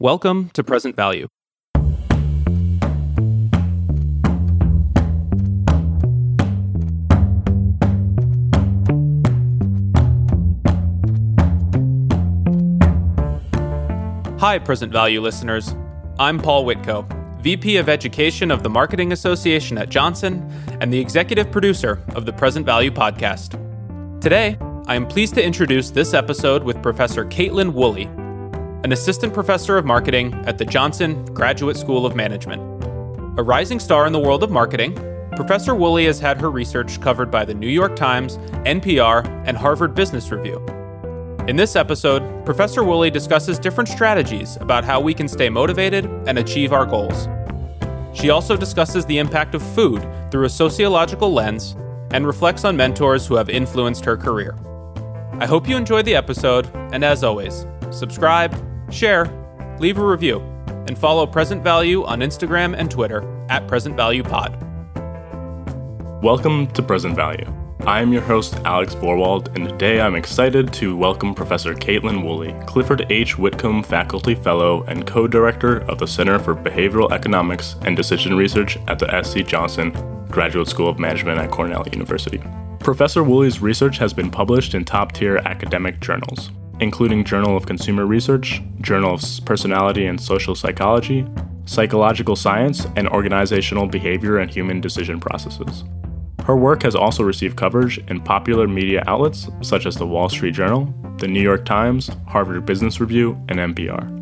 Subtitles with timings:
[0.00, 1.26] Welcome to Present Value.
[14.38, 15.74] Hi, Present Value listeners.
[16.20, 20.48] I'm Paul Whitko, VP of Education of the Marketing Association at Johnson
[20.80, 23.60] and the executive producer of the Present Value podcast.
[24.20, 24.56] Today,
[24.86, 28.08] I am pleased to introduce this episode with Professor Kaitlin Woolley,
[28.84, 32.62] an assistant professor of marketing at the Johnson Graduate School of Management.
[33.36, 34.94] A rising star in the world of marketing,
[35.34, 39.96] Professor Woolley has had her research covered by the New York Times, NPR, and Harvard
[39.96, 40.64] Business Review.
[41.48, 46.38] In this episode, Professor Woolley discusses different strategies about how we can stay motivated and
[46.38, 47.28] achieve our goals.
[48.12, 51.74] She also discusses the impact of food through a sociological lens
[52.12, 54.56] and reflects on mentors who have influenced her career.
[55.40, 59.26] I hope you enjoyed the episode, and as always, subscribe, share,
[59.78, 60.40] leave a review,
[60.86, 64.56] and follow Present Value on Instagram and Twitter at Present Value Pod.
[66.22, 67.52] Welcome to Present Value.
[67.86, 72.54] I am your host, Alex Vorwald, and today I'm excited to welcome Professor Kaitlin Woolley,
[72.66, 73.38] Clifford H.
[73.38, 78.76] Whitcomb Faculty Fellow and co director of the Center for Behavioral Economics and Decision Research
[78.88, 79.42] at the S.C.
[79.44, 79.92] Johnson
[80.28, 82.42] Graduate School of Management at Cornell University.
[82.80, 88.06] Professor Woolley's research has been published in top tier academic journals, including Journal of Consumer
[88.06, 91.26] Research, Journal of Personality and Social Psychology,
[91.64, 95.84] Psychological Science, and Organizational Behavior and Human Decision Processes.
[96.44, 100.54] Her work has also received coverage in popular media outlets such as the Wall Street
[100.54, 104.18] Journal, the New York Times, Harvard Business Review, and NPR.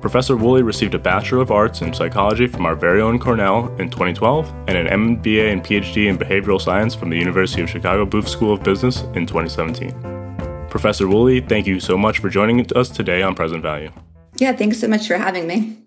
[0.00, 3.90] Professor Woolley received a Bachelor of Arts in Psychology from our very own Cornell in
[3.90, 8.28] 2012 and an MBA and PhD in Behavioral Science from the University of Chicago Booth
[8.28, 10.17] School of Business in 2017.
[10.70, 13.90] Professor Woolley, thank you so much for joining us today on Present Value.
[14.36, 15.78] Yeah, thanks so much for having me.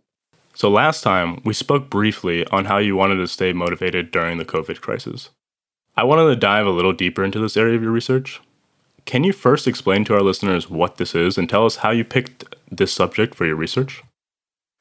[0.56, 4.46] So, last time we spoke briefly on how you wanted to stay motivated during the
[4.46, 5.30] COVID crisis.
[5.96, 8.42] I wanted to dive a little deeper into this area of your research.
[9.06, 12.04] Can you first explain to our listeners what this is and tell us how you
[12.04, 14.02] picked this subject for your research?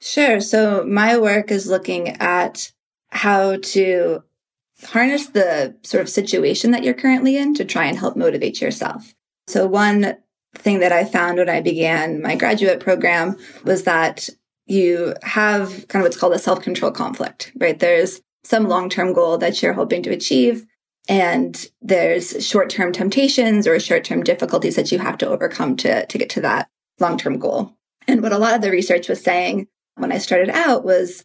[0.00, 0.41] Sure.
[0.41, 2.72] So, my work is looking at
[3.10, 4.22] how to
[4.82, 9.14] harness the sort of situation that you're currently in to try and help motivate yourself.
[9.50, 10.16] So, one
[10.55, 14.28] thing that I found when I began my graduate program was that
[14.66, 17.78] you have kind of what's called a self control conflict, right?
[17.78, 20.66] There's some long term goal that you're hoping to achieve.
[21.09, 26.06] And there's short term temptations or short term difficulties that you have to overcome to,
[26.06, 26.69] to get to that
[27.00, 27.75] long term goal.
[28.06, 31.25] And what a lot of the research was saying when I started out was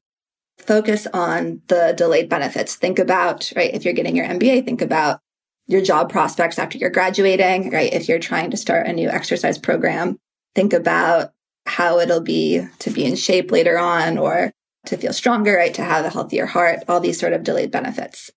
[0.57, 2.75] focus on the delayed benefits.
[2.75, 5.19] Think about, right, if you're getting your MBA, think about
[5.67, 7.91] your job prospects after you're graduating, right?
[7.93, 10.17] If you're trying to start a new exercise program,
[10.53, 11.31] think about
[11.65, 14.51] how it'll be to be in shape later on or
[14.85, 15.73] to feel stronger, right?
[15.73, 18.29] To have a healthier heart, all these sort of delayed benefits.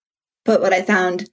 [0.44, 1.28] But what I found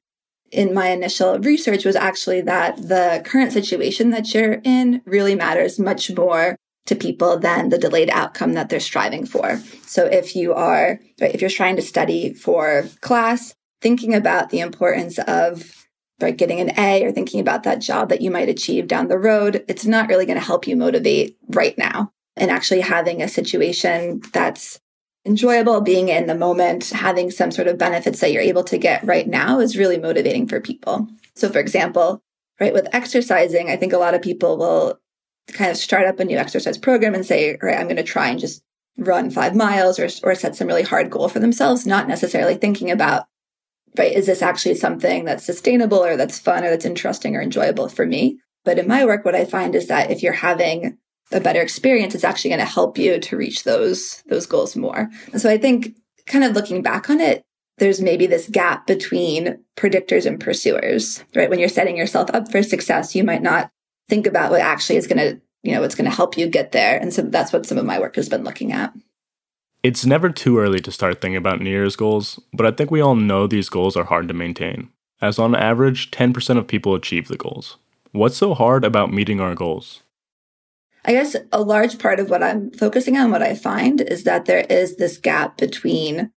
[0.51, 5.79] in my initial research was actually that the current situation that you're in really matters
[5.79, 9.57] much more to people than the delayed outcome that they're striving for.
[9.85, 14.59] So if you are, right, if you're trying to study for class, thinking about the
[14.59, 15.84] importance of
[16.21, 19.17] right, getting an A or thinking about that job that you might achieve down the
[19.17, 22.11] road, it's not really going to help you motivate right now.
[22.37, 24.79] And actually having a situation that's
[25.25, 29.03] enjoyable, being in the moment, having some sort of benefits that you're able to get
[29.05, 31.07] right now is really motivating for people.
[31.35, 32.21] So for example,
[32.59, 34.99] right, with exercising, I think a lot of people will
[35.51, 38.03] kind of start up a new exercise program and say, all right, I'm going to
[38.03, 38.63] try and just
[38.97, 42.89] run five miles or, or set some really hard goal for themselves, not necessarily thinking
[42.89, 43.25] about,
[43.97, 47.89] right, is this actually something that's sustainable or that's fun or that's interesting or enjoyable
[47.89, 48.39] for me?
[48.63, 50.97] But in my work, what I find is that if you're having
[51.31, 55.09] a better experience, it's actually going to help you to reach those, those goals more.
[55.31, 55.95] And so I think
[56.27, 57.43] kind of looking back on it,
[57.77, 61.49] there's maybe this gap between predictors and pursuers, right?
[61.49, 63.69] When you're setting yourself up for success, you might not
[64.07, 66.71] think about what actually is going to, you know, what's going to help you get
[66.71, 66.97] there.
[66.97, 68.93] And so that's what some of my work has been looking at.
[69.85, 73.01] It's never too early to start thinking about New Year's goals, but I think we
[73.01, 74.89] all know these goals are hard to maintain,
[75.21, 77.77] as on average, 10% of people achieve the goals.
[78.11, 80.01] What's so hard about meeting our goals?
[81.05, 84.45] I guess a large part of what I'm focusing on, what I find is that
[84.45, 86.31] there is this gap between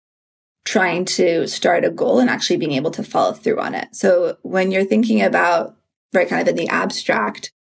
[0.66, 3.88] trying to start a goal and actually being able to follow through on it.
[3.94, 5.78] So when you're thinking about,
[6.12, 7.54] right, kind of in the abstract,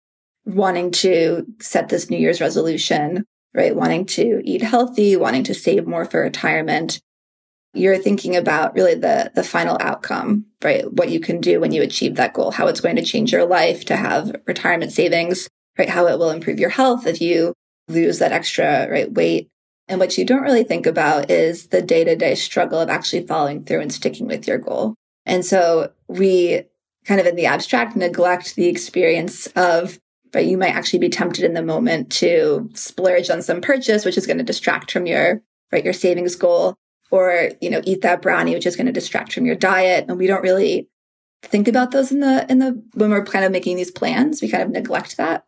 [0.46, 3.24] wanting to set this New Year's resolution,
[3.56, 3.76] right?
[3.76, 7.00] Wanting to eat healthy, wanting to save more for retirement.
[7.74, 10.92] You're thinking about really the, the final outcome, right?
[10.92, 13.46] What you can do when you achieve that goal, how it's going to change your
[13.46, 15.90] life to have retirement savings, right?
[15.90, 17.54] How it will improve your health if you
[17.88, 19.50] lose that extra right weight.
[19.88, 23.28] And what you don't really think about is the day to day struggle of actually
[23.28, 24.96] following through and sticking with your goal.
[25.26, 26.64] And so we
[27.06, 30.00] kind of in the abstract neglect the experience of
[30.36, 34.18] but you might actually be tempted in the moment to splurge on some purchase which
[34.18, 35.42] is going to distract from your
[35.72, 36.76] right your savings goal
[37.10, 40.06] or you know eat that brownie which is going to distract from your diet.
[40.10, 40.90] And we don't really
[41.42, 44.50] think about those in the in the when we're kind of making these plans we
[44.50, 45.46] kind of neglect that.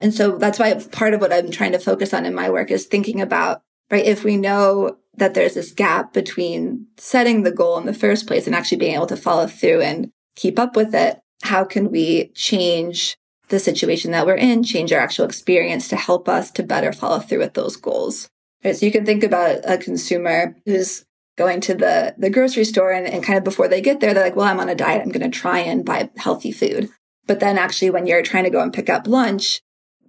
[0.00, 2.70] And so that's why part of what i'm trying to focus on in my work
[2.70, 7.78] is thinking about right if we know that there's this gap between setting the goal
[7.78, 10.94] in the first place and actually being able to follow through and keep up with
[10.94, 13.16] it how can we change
[13.48, 17.18] the situation that we're in change our actual experience to help us to better follow
[17.18, 18.28] through with those goals.
[18.64, 21.04] Right so you can think about a consumer who's
[21.36, 24.24] going to the the grocery store and, and kind of before they get there they're
[24.24, 25.02] like well i'm on a diet.
[25.02, 26.88] I'm going to try and buy healthy food.
[27.26, 29.60] But then actually when you're trying to go and pick up lunch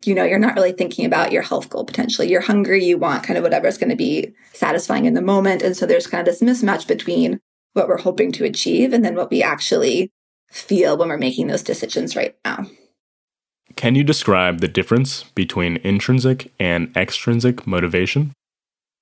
[0.05, 2.29] you know you're not really thinking about your health goal potentially.
[2.29, 5.63] You're hungry you want kind of whatever's going to be satisfying in the moment.
[5.63, 7.39] And so there's kind of this mismatch between
[7.73, 10.11] what we're hoping to achieve and then what we actually
[10.49, 12.67] feel when we're making those decisions right now
[13.75, 18.31] can you describe the difference between intrinsic and extrinsic motivation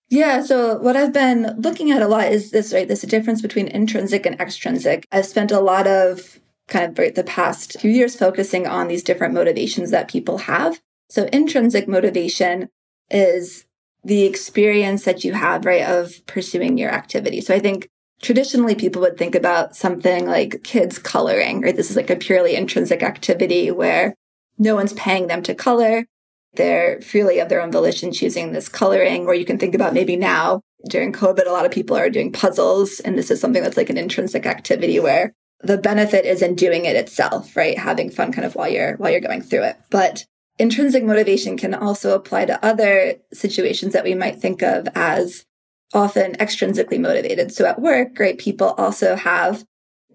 [0.10, 0.44] yeah.
[0.44, 2.88] So what I've been looking at a lot is this, right?
[2.88, 5.08] This difference between intrinsic and extrinsic.
[5.12, 9.02] I've spent a lot of kind of right, the past few years focusing on these
[9.02, 10.80] different motivations that people have.
[11.10, 12.70] So intrinsic motivation
[13.10, 13.66] is
[14.04, 17.42] the experience that you have, right, of pursuing your activity.
[17.42, 17.90] So I think
[18.22, 21.76] traditionally people would think about something like kids coloring, right?
[21.76, 24.14] This is like a purely intrinsic activity where
[24.64, 26.06] no one's paying them to color.
[26.54, 30.16] They're freely of their own volition choosing this coloring, or you can think about maybe
[30.16, 33.00] now during COVID, a lot of people are doing puzzles.
[33.00, 36.86] And this is something that's like an intrinsic activity where the benefit is in doing
[36.86, 37.78] it itself, right?
[37.78, 39.78] Having fun kind of while you're, while you're going through it.
[39.90, 40.26] But
[40.60, 45.46] intrinsic motivation can also apply to other situations that we might think of as
[45.94, 47.54] often extrinsically motivated.
[47.54, 49.64] So at work, right, people also have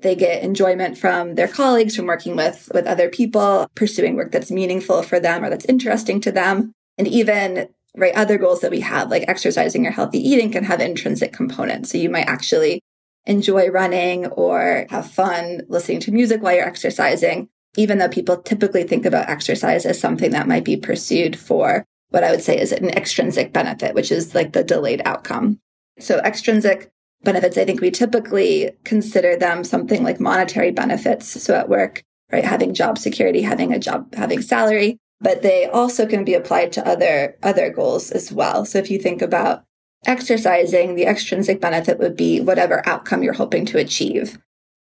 [0.00, 4.50] they get enjoyment from their colleagues, from working with, with other people, pursuing work that's
[4.50, 6.72] meaningful for them or that's interesting to them.
[6.96, 10.80] And even right other goals that we have, like exercising or healthy eating, can have
[10.80, 11.90] intrinsic components.
[11.90, 12.80] So you might actually
[13.26, 18.84] enjoy running or have fun listening to music while you're exercising, even though people typically
[18.84, 22.72] think about exercise as something that might be pursued for what I would say is
[22.72, 25.60] an extrinsic benefit, which is like the delayed outcome.
[25.98, 26.90] So extrinsic
[27.22, 31.42] benefits, I think we typically consider them something like monetary benefits.
[31.42, 36.06] So at work, right, having job security, having a job, having salary, but they also
[36.06, 38.64] can be applied to other, other goals as well.
[38.64, 39.64] So if you think about
[40.06, 44.38] exercising, the extrinsic benefit would be whatever outcome you're hoping to achieve.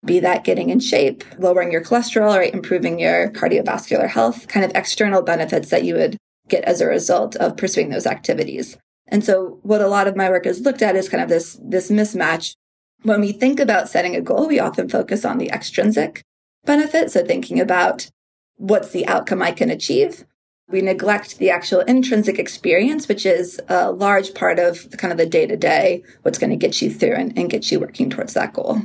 [0.04, 4.72] Be that getting in shape, lowering your cholesterol, right, improving your cardiovascular health, kind of
[4.75, 6.16] external benefits that you would
[6.48, 8.76] get as a result of pursuing those activities.
[9.09, 11.59] And so what a lot of my work has looked at is kind of this,
[11.62, 12.55] this mismatch.
[13.03, 16.23] When we think about setting a goal, we often focus on the extrinsic
[16.65, 17.11] benefit.
[17.11, 18.09] So thinking about
[18.56, 20.25] what's the outcome I can achieve.
[20.71, 25.27] We neglect the actual intrinsic experience, which is a large part of kind of the
[25.27, 28.33] day to day, what's going to get you through and, and get you working towards
[28.33, 28.81] that goal.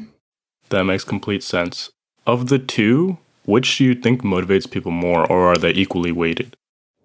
[0.69, 1.89] That makes complete sense.
[2.27, 6.57] Of the two, which do you think motivates people more, or are they equally weighted?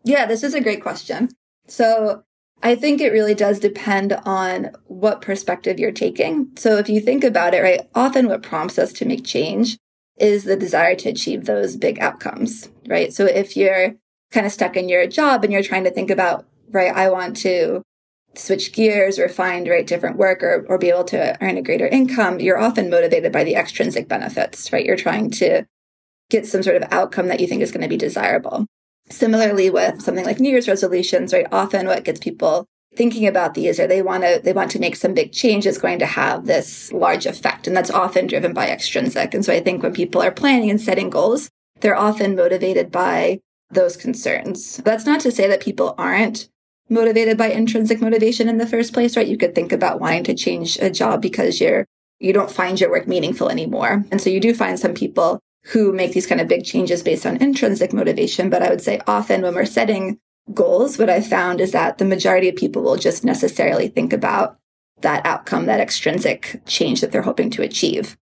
[0.03, 1.31] Yeah, this is a great question.
[1.69, 2.25] So
[2.65, 6.51] I think it really does depend on what perspective you're taking.
[6.57, 9.77] So if you think about it, right, often what prompts us to make change
[10.19, 13.13] is the desire to achieve those big outcomes, right?
[13.13, 13.95] So if you're
[14.33, 17.37] kind of stuck in your job and you're trying to think about, right, I want
[17.39, 17.83] to
[18.35, 21.87] switch gears or find right different work or, or be able to earn a greater
[21.87, 24.87] income, you're often motivated by the extrinsic benefits, right?
[24.87, 25.67] You're trying to
[26.31, 28.67] get some sort of outcome that you think is going to be desirable.
[29.11, 31.47] Similarly with something like New Year's resolutions, right?
[31.53, 34.97] Often what gets people thinking about these are they want to they want to make
[34.97, 38.69] some big change is going to have this large effect and that's often driven by
[38.69, 39.35] extrinsic.
[39.35, 43.41] And so i think when people are planning and setting goals they're often motivated by
[43.71, 44.79] those concerns.
[44.79, 46.49] That's not to say that people aren't
[46.89, 49.27] motivated by intrinsic motivation in the first place right?
[49.27, 51.87] You could think about wanting to change a job because you're
[52.21, 54.05] you don't find your work meaningful anymore.
[54.11, 57.25] And so you do find some people who make these kind of big changes based
[57.25, 58.51] on intrinsic motivation.
[58.51, 60.19] But I would say often when we're setting
[60.53, 64.59] goals, what I've found is that the majority of people will just necessarily think about
[65.01, 68.17] that outcome, that extrinsic change that they're hoping to achieve.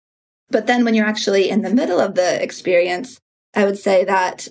[0.50, 3.20] But then when you're actually in the middle of the experience,
[3.56, 4.48] I would say that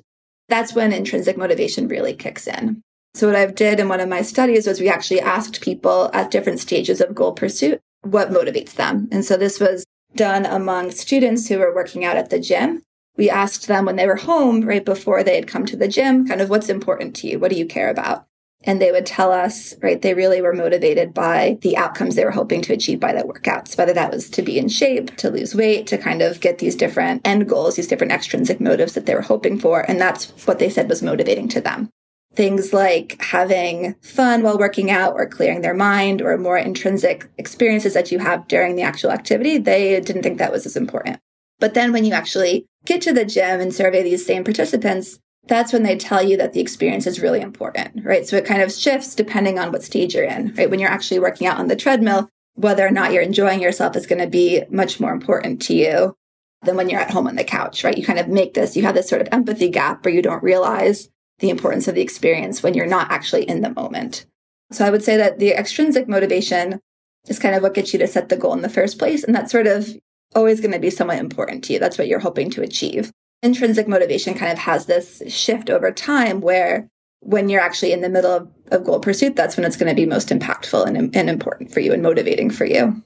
[0.49, 2.83] that's when intrinsic motivation really kicks in.
[3.15, 6.31] So what I've did in one of my studies was we actually asked people at
[6.31, 9.09] different stages of goal pursuit what motivates them.
[9.11, 12.83] And so this was done among students who were working out at the gym.
[13.17, 16.27] We asked them when they were home right before they had come to the gym,
[16.27, 17.39] kind of what's important to you?
[17.39, 18.29] What do you care about?
[18.65, 22.31] and they would tell us, right, they really were motivated by the outcomes they were
[22.31, 25.55] hoping to achieve by their workouts, whether that was to be in shape, to lose
[25.55, 29.15] weight, to kind of get these different end goals, these different extrinsic motives that they
[29.15, 29.89] were hoping for.
[29.89, 31.89] And that's what they said was motivating to them.
[32.35, 37.95] Things like having fun while working out or clearing their mind or more intrinsic experiences
[37.95, 41.19] that you have during the actual activity, they didn't think that was as important.
[41.59, 45.19] But then when you actually get to the gym and survey these same participants,
[45.49, 48.27] that's when they tell you that the experience is really important, right?
[48.29, 50.71] So it kind of shifts depending on what stage you're in, right?
[50.71, 54.07] When you're actually working out on the treadmill, whether or not you're enjoying yourself is
[54.07, 56.15] going to be much more important to you
[56.63, 57.97] than when you're at home on the couch, right?
[57.97, 60.43] You kind of make this, you have this sort of empathy gap where you don't
[60.43, 61.09] realize
[61.41, 64.27] the importance of the experience when you're not actually in the moment.
[64.73, 66.81] So I would say that the extrinsic motivation
[67.27, 69.25] is kind of what gets you to set the goal in the first place.
[69.25, 69.97] And that's sort of
[70.35, 71.79] always going to be somewhat important to you.
[71.79, 76.41] That's what you're hoping to achieve intrinsic motivation kind of has this shift over time
[76.41, 76.89] where
[77.21, 79.95] when you're actually in the middle of, of goal pursuit, that's when it's going to
[79.95, 83.03] be most impactful and, and important for you and motivating for you.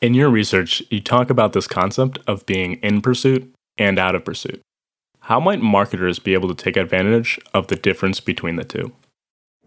[0.00, 4.24] In your research, you talk about this concept of being in pursuit and out of
[4.24, 4.60] pursuit.
[5.22, 8.92] How might marketers be able to take advantage of the difference between the two?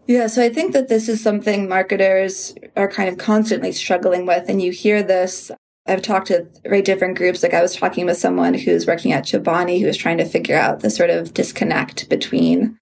[0.06, 4.48] Yeah, so I think that this is something marketers are kind of constantly struggling with.
[4.48, 5.50] And you hear this
[5.88, 7.42] I've talked to very different groups.
[7.42, 10.56] Like I was talking with someone who's working at Chobani who was trying to figure
[10.56, 12.78] out the sort of disconnect between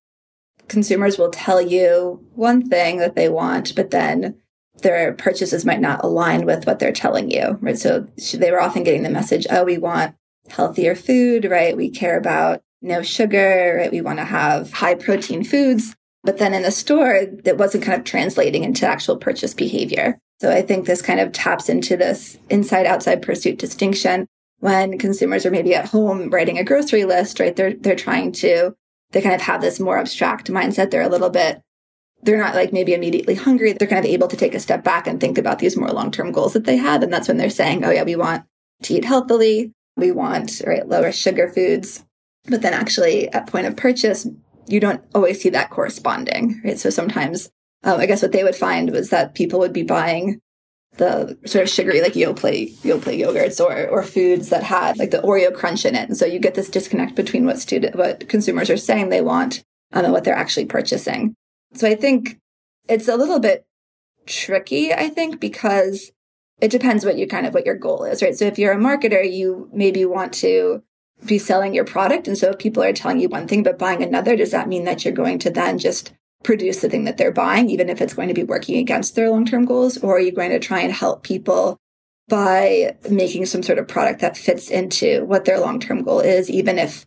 [0.68, 4.36] consumers will tell you one thing that they want, but then
[4.82, 7.78] their purchases might not align with what they're telling you, right?
[7.78, 10.14] So they were often getting the message, oh, we want
[10.48, 11.76] healthier food, right?
[11.76, 13.90] We care about no sugar, right?
[13.90, 15.94] We want to have high protein foods.
[16.22, 20.18] But then in the store, that wasn't kind of translating into actual purchase behavior.
[20.40, 24.26] So I think this kind of taps into this inside outside pursuit distinction
[24.60, 27.54] when consumers are maybe at home writing a grocery list, right?
[27.54, 28.74] They're they're trying to
[29.12, 30.90] they kind of have this more abstract mindset.
[30.90, 31.60] They're a little bit
[32.22, 33.74] they're not like maybe immediately hungry.
[33.74, 36.32] They're kind of able to take a step back and think about these more long-term
[36.32, 37.02] goals that they have.
[37.02, 38.44] And that's when they're saying, oh yeah, we want
[38.84, 39.72] to eat healthily.
[39.96, 42.02] We want, right, lower sugar foods.
[42.46, 44.26] But then actually at point of purchase,
[44.66, 46.78] you don't always see that corresponding, right?
[46.78, 47.50] So sometimes
[47.84, 50.40] um, I guess what they would find was that people would be buying
[50.96, 55.18] the sort of sugary like Yoplait Yoplait yogurts or or foods that had like the
[55.18, 58.70] Oreo crunch in it, and so you get this disconnect between what student what consumers
[58.70, 61.34] are saying they want um, and what they're actually purchasing.
[61.74, 62.38] So I think
[62.88, 63.66] it's a little bit
[64.26, 64.92] tricky.
[64.92, 66.12] I think because
[66.60, 68.36] it depends what you kind of what your goal is, right?
[68.36, 70.82] So if you're a marketer, you maybe want to
[71.24, 74.02] be selling your product, and so if people are telling you one thing but buying
[74.02, 77.32] another, does that mean that you're going to then just produce the thing that they're
[77.32, 79.98] buying, even if it's going to be working against their long term goals?
[79.98, 81.78] Or are you going to try and help people
[82.28, 86.48] by making some sort of product that fits into what their long term goal is,
[86.50, 87.06] even if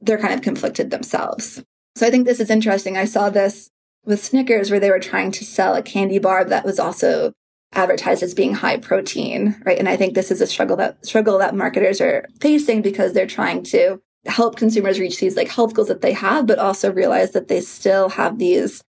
[0.00, 1.62] they're kind of conflicted themselves?
[1.94, 2.96] So I think this is interesting.
[2.96, 3.68] I saw this
[4.04, 7.32] with Snickers where they were trying to sell a candy bar that was also
[7.72, 9.78] advertised as being high protein, right?
[9.78, 13.26] And I think this is a struggle that struggle that marketers are facing because they're
[13.26, 17.32] trying to help consumers reach these like health goals that they have, but also realize
[17.32, 18.82] that they still have these,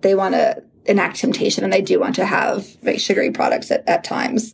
[0.00, 3.86] they want to enact temptation and they do want to have like sugary products at,
[3.88, 4.52] at times.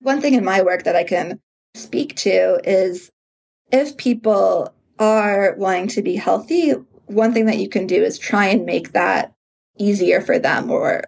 [0.00, 1.40] One thing in my work that I can
[1.74, 3.10] speak to is
[3.72, 6.72] if people are wanting to be healthy,
[7.06, 9.32] one thing that you can do is try and make that
[9.78, 11.04] easier for them or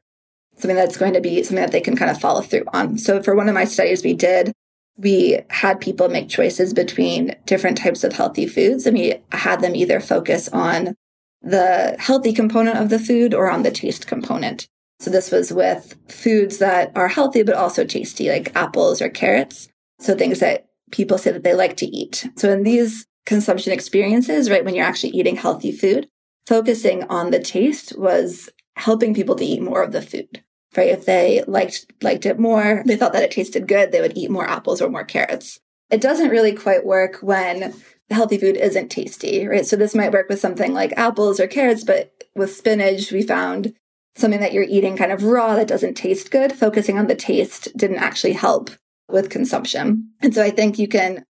[0.62, 2.96] something that's going to be something that they can kind of follow through on.
[2.96, 4.52] So for one of my studies we did,
[4.96, 9.74] we had people make choices between different types of healthy foods and we had them
[9.74, 10.94] either focus on
[11.42, 14.68] the healthy component of the food or on the taste component.
[15.00, 19.68] So this was with foods that are healthy but also tasty, like apples or carrots.
[19.98, 22.28] So things that people say that they like to eat.
[22.36, 26.08] So in these consumption experiences, right, when you're actually eating healthy food,
[26.46, 30.44] focusing on the taste was helping people to eat more of the food
[30.76, 30.88] right?
[30.88, 34.30] If they liked liked it more, they thought that it tasted good, they would eat
[34.30, 35.60] more apples or more carrots.
[35.90, 37.74] It doesn't really quite work when
[38.08, 39.66] the healthy food isn't tasty, right?
[39.66, 43.74] So this might work with something like apples or carrots, but with spinach, we found
[44.16, 46.52] something that you're eating kind of raw that doesn't taste good.
[46.52, 48.70] Focusing on the taste didn't actually help
[49.08, 50.10] with consumption.
[50.20, 51.24] And so I think you can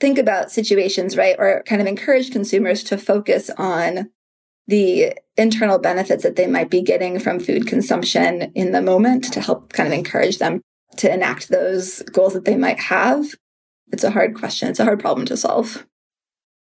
[0.00, 1.36] think about situations, right?
[1.38, 4.10] Or kind of encourage consumers to focus on
[4.66, 9.40] the internal benefits that they might be getting from food consumption in the moment to
[9.40, 10.60] help kind of encourage them
[10.96, 13.26] to enact those goals that they might have.
[13.92, 14.68] It's a hard question.
[14.68, 15.86] It's a hard problem to solve.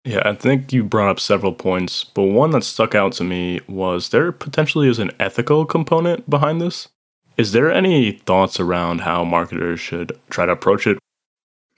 [0.05, 3.61] Yeah, I think you brought up several points, but one that stuck out to me
[3.69, 6.89] was there potentially is an ethical component behind this.
[7.37, 10.99] Is there any thoughts around how marketers should try to approach it?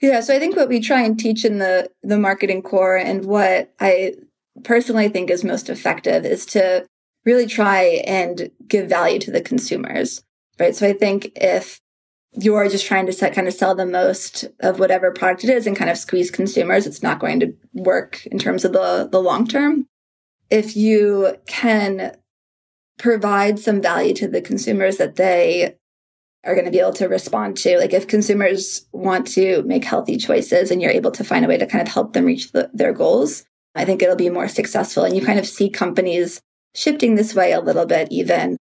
[0.01, 3.23] Yeah, so I think what we try and teach in the the marketing core and
[3.25, 4.15] what I
[4.63, 6.85] personally think is most effective is to
[7.25, 10.23] really try and give value to the consumers,
[10.59, 10.75] right?
[10.75, 11.79] So I think if
[12.33, 15.67] you're just trying to set, kind of sell the most of whatever product it is
[15.67, 19.21] and kind of squeeze consumers, it's not going to work in terms of the, the
[19.21, 19.87] long term.
[20.49, 22.15] If you can
[22.97, 25.75] provide some value to the consumers that they
[26.45, 27.77] are going to be able to respond to.
[27.77, 31.57] Like if consumers want to make healthy choices and you're able to find a way
[31.57, 35.03] to kind of help them reach the, their goals, I think it'll be more successful.
[35.03, 36.41] And you kind of see companies
[36.75, 38.57] shifting this way a little bit, even.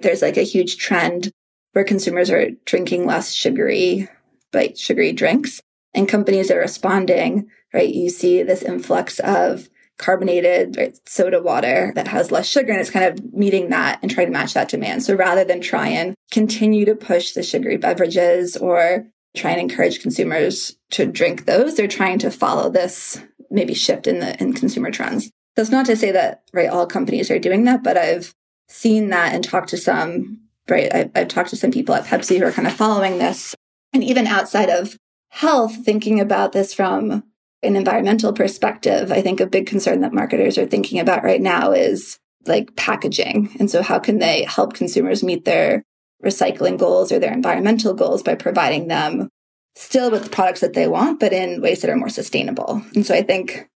[0.00, 1.30] There's like a huge trend
[1.72, 4.08] where consumers are drinking less sugary,
[4.52, 5.60] like sugary drinks
[5.94, 7.88] and companies are responding, right?
[7.88, 12.90] You see this influx of carbonated right, soda water that has less sugar and it's
[12.90, 15.02] kind of meeting that and trying to match that demand.
[15.02, 20.00] So rather than try and continue to push the sugary beverages or try and encourage
[20.00, 24.90] consumers to drink those, they're trying to follow this maybe shift in the in consumer
[24.90, 25.30] trends.
[25.56, 28.34] That's not to say that right all companies are doing that, but I've
[28.68, 30.92] seen that and talked to some right.
[30.94, 33.54] I, I've talked to some people at Pepsi who are kind of following this,
[33.92, 34.96] and even outside of
[35.30, 37.24] health, thinking about this from
[37.62, 41.72] an environmental perspective, I think a big concern that marketers are thinking about right now
[41.72, 43.54] is like packaging.
[43.58, 45.82] And so how can they help consumers meet their
[46.24, 49.28] recycling goals or their environmental goals by providing them
[49.74, 52.82] still with products that they want, but in ways that are more sustainable.
[52.94, 53.68] And so I think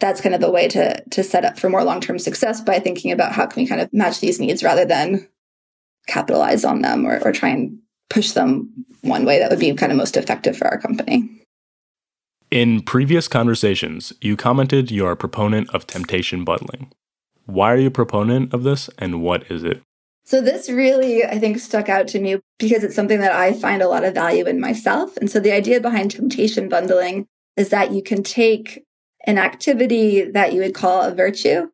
[0.00, 3.12] that's kind of the way to to set up for more long-term success by thinking
[3.12, 5.28] about how can we kind of match these needs rather than
[6.08, 7.78] capitalize on them or, or try and
[8.10, 8.68] push them
[9.02, 11.28] one way that would be kind of most effective for our company.
[12.50, 16.92] In previous conversations, you commented you are a proponent of temptation bundling.
[17.46, 19.80] Why are you a proponent of this and what is it?
[20.24, 23.82] So, this really, I think, stuck out to me because it's something that I find
[23.82, 25.16] a lot of value in myself.
[25.16, 27.26] And so, the idea behind temptation bundling
[27.56, 28.84] is that you can take
[29.26, 31.68] an activity that you would call a virtue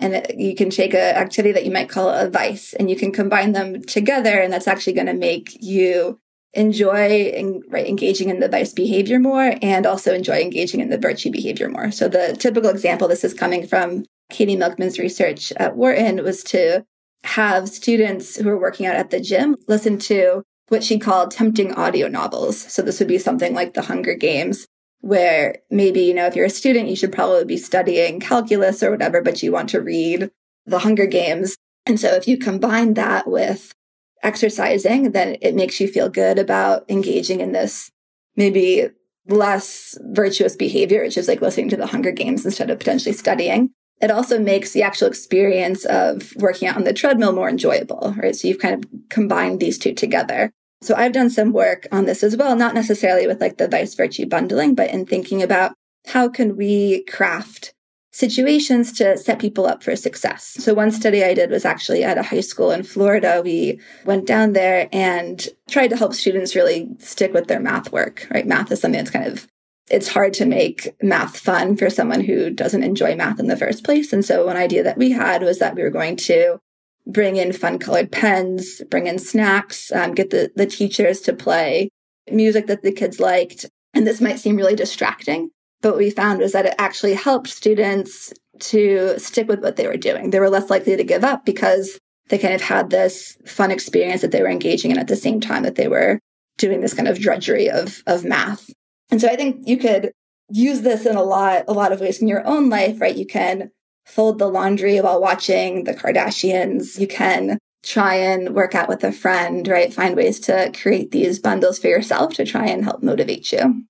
[0.00, 3.12] and you can take an activity that you might call a vice and you can
[3.12, 4.40] combine them together.
[4.40, 6.18] And that's actually going to make you
[6.54, 7.32] enjoy
[7.68, 11.68] right, engaging in the vice behavior more and also enjoy engaging in the virtue behavior
[11.68, 11.90] more.
[11.90, 16.84] So the typical example, this is coming from Katie Milkman's research at Wharton, was to
[17.24, 21.74] have students who are working out at the gym listen to what she called tempting
[21.74, 22.58] audio novels.
[22.58, 24.66] So this would be something like The Hunger Games,
[25.00, 28.90] where maybe, you know, if you're a student, you should probably be studying calculus or
[28.90, 30.30] whatever, but you want to read
[30.66, 31.56] The Hunger Games.
[31.86, 33.74] And so if you combine that with
[34.22, 37.90] exercising, then it makes you feel good about engaging in this
[38.36, 38.88] maybe
[39.26, 43.70] less virtuous behavior, which is like listening to the Hunger Games instead of potentially studying.
[44.00, 48.34] It also makes the actual experience of working out on the treadmill more enjoyable, right?
[48.34, 50.50] So you've kind of combined these two together.
[50.82, 53.94] So I've done some work on this as well, not necessarily with like the vice
[53.94, 55.74] virtue bundling, but in thinking about
[56.06, 57.74] how can we craft
[58.12, 60.56] situations to set people up for success.
[60.58, 63.40] So one study I did was actually at a high school in Florida.
[63.44, 68.26] We went down there and tried to help students really stick with their math work,
[68.30, 68.46] right?
[68.46, 69.46] Math is something that's kind of
[69.90, 73.84] it's hard to make math fun for someone who doesn't enjoy math in the first
[73.84, 74.12] place.
[74.12, 76.58] And so one idea that we had was that we were going to
[77.06, 81.90] bring in fun colored pens, bring in snacks, um, get the, the teachers to play
[82.30, 83.66] music that the kids liked.
[83.92, 85.50] And this might seem really distracting,
[85.82, 89.88] but what we found was that it actually helped students to stick with what they
[89.88, 90.30] were doing.
[90.30, 91.98] They were less likely to give up because
[92.28, 95.40] they kind of had this fun experience that they were engaging in at the same
[95.40, 96.20] time that they were
[96.58, 98.70] doing this kind of drudgery of, of math.
[99.10, 100.12] And so I think you could
[100.50, 103.16] use this in a lot, a lot of ways in your own life, right?
[103.16, 103.70] You can
[104.04, 106.98] fold the laundry while watching the Kardashians.
[106.98, 109.92] You can try and work out with a friend, right?
[109.92, 113.84] Find ways to create these bundles for yourself to try and help motivate you.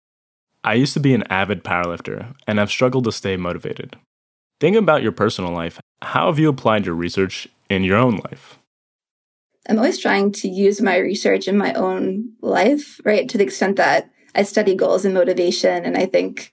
[0.63, 3.97] I used to be an avid powerlifter, and I've struggled to stay motivated.
[4.61, 8.59] Think about your personal life, how have you applied your research in your own life?
[9.69, 13.29] I'm always trying to use my research in my own life, right?
[13.29, 15.85] To the extent that I study goals and motivation.
[15.85, 16.53] And I think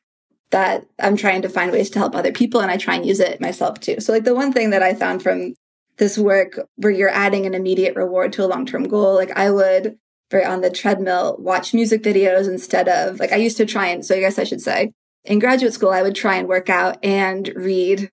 [0.52, 3.20] that I'm trying to find ways to help other people and I try and use
[3.20, 4.00] it myself too.
[4.00, 5.54] So, like, the one thing that I found from
[5.98, 9.52] this work where you're adding an immediate reward to a long term goal, like, I
[9.52, 9.98] would
[10.32, 14.06] right on the treadmill, watch music videos instead of like I used to try and
[14.06, 17.04] so I guess I should say in graduate school I would try and work out
[17.04, 18.10] and read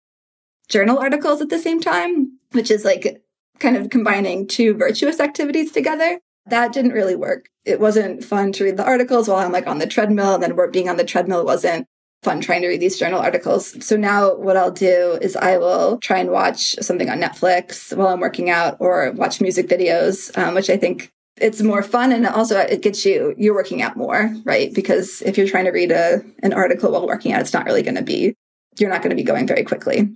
[0.68, 3.22] journal articles at the same time, which is like
[3.58, 6.20] kind of combining two virtuous activities together.
[6.46, 7.48] That didn't really work.
[7.64, 10.70] It wasn't fun to read the articles while I'm like on the treadmill and then
[10.70, 11.86] being on the treadmill wasn't
[12.22, 13.86] fun trying to read these journal articles.
[13.86, 18.08] So now what I'll do is I will try and watch something on Netflix while
[18.08, 22.26] I'm working out or watch music videos, um, which I think it's more fun and
[22.26, 25.90] also it gets you you're working out more right because if you're trying to read
[25.90, 28.34] a an article while working out it's not really going to be
[28.78, 30.08] you're not going to be going very quickly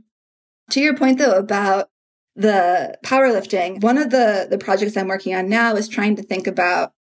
[0.70, 1.88] to your point though about
[2.38, 6.46] the powerlifting, one of the, the projects I'm working on now is trying to think
[6.46, 6.92] about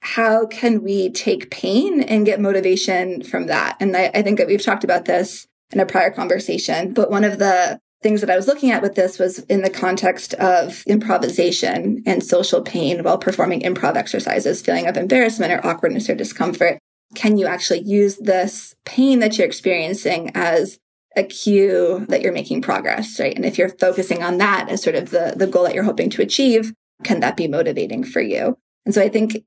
[0.00, 3.76] how can we take pain and get motivation from that?
[3.78, 7.22] And I, I think that we've talked about this in a prior conversation, but one
[7.22, 10.82] of the things that I was looking at with this was in the context of
[10.88, 16.80] improvisation and social pain while performing improv exercises, feeling of embarrassment or awkwardness or discomfort.
[17.14, 20.79] Can you actually use this pain that you're experiencing as
[21.16, 23.34] a cue that you're making progress, right?
[23.34, 26.10] And if you're focusing on that as sort of the, the goal that you're hoping
[26.10, 28.56] to achieve, can that be motivating for you?
[28.86, 29.44] And so I think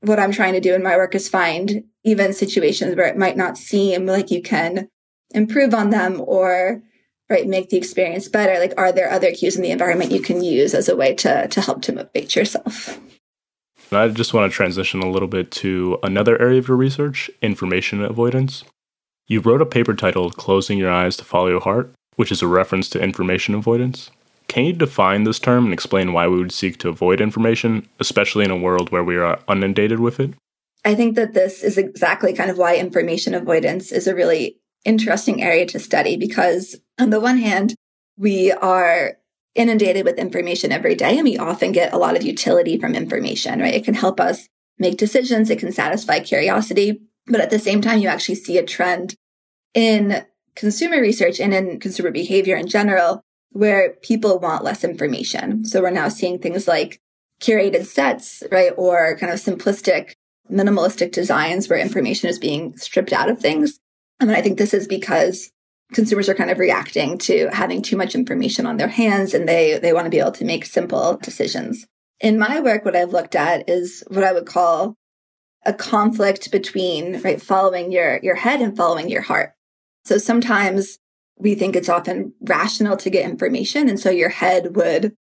[0.00, 3.36] what I'm trying to do in my work is find even situations where it might
[3.36, 4.88] not seem like you can
[5.34, 6.82] improve on them or
[7.30, 10.44] right make the experience better like are there other cues in the environment you can
[10.44, 13.00] use as a way to to help to motivate yourself
[13.90, 18.02] i just want to transition a little bit to another area of your research information
[18.02, 18.64] avoidance
[19.32, 22.46] you wrote a paper titled closing your eyes to follow your heart which is a
[22.46, 24.10] reference to information avoidance
[24.48, 28.44] can you define this term and explain why we would seek to avoid information especially
[28.44, 30.34] in a world where we are inundated with it
[30.84, 35.42] I think that this is exactly kind of why information avoidance is a really interesting
[35.42, 37.74] area to study because on the one hand,
[38.16, 39.18] we are
[39.54, 43.60] inundated with information every day and we often get a lot of utility from information,
[43.60, 43.74] right?
[43.74, 45.50] It can help us make decisions.
[45.50, 47.00] It can satisfy curiosity.
[47.26, 49.14] But at the same time, you actually see a trend
[49.74, 55.64] in consumer research and in consumer behavior in general where people want less information.
[55.64, 57.00] So we're now seeing things like
[57.40, 58.72] curated sets, right?
[58.76, 60.12] Or kind of simplistic,
[60.50, 63.78] minimalistic designs where information is being stripped out of things.
[64.20, 65.50] And I think this is because
[65.92, 69.78] consumers are kind of reacting to having too much information on their hands and they,
[69.78, 71.86] they want to be able to make simple decisions.
[72.20, 74.94] In my work, what I've looked at is what I would call
[75.64, 79.52] a conflict between, right, following your, your head and following your heart.
[80.04, 80.98] So sometimes
[81.38, 83.88] we think it's often rational to get information.
[83.88, 85.14] And so your head would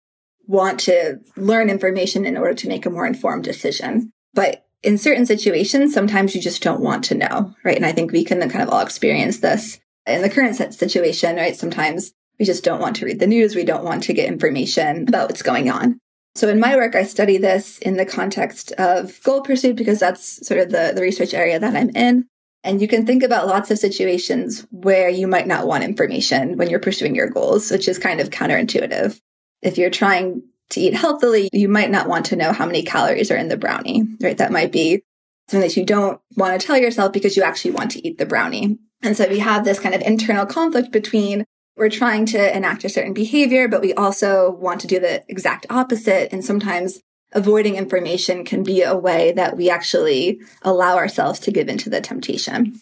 [0.48, 4.12] want to learn information in order to make a more informed decision.
[4.34, 7.76] But in certain situations, sometimes you just don't want to know, right?
[7.76, 11.56] And I think we can kind of all experience this in the current situation, right?
[11.56, 13.56] Sometimes we just don't want to read the news.
[13.56, 16.00] We don't want to get information about what's going on.
[16.36, 20.46] So in my work, I study this in the context of goal pursuit because that's
[20.48, 22.28] sort of the, the research area that I'm in.
[22.64, 26.70] And you can think about lots of situations where you might not want information when
[26.70, 29.20] you're pursuing your goals, which is kind of counterintuitive.
[29.62, 33.32] If you're trying to eat healthily, you might not want to know how many calories
[33.32, 34.38] are in the brownie, right?
[34.38, 35.04] That might be
[35.48, 38.26] something that you don't want to tell yourself because you actually want to eat the
[38.26, 38.78] brownie.
[39.02, 41.46] And so we have this kind of internal conflict between
[41.78, 45.66] we're trying to enact a certain behavior, but we also want to do the exact
[45.70, 46.32] opposite.
[46.34, 47.00] And sometimes
[47.32, 52.02] avoiding information can be a way that we actually allow ourselves to give into the
[52.02, 52.80] temptation.